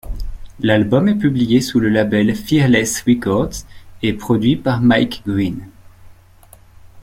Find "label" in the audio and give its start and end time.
1.87-2.35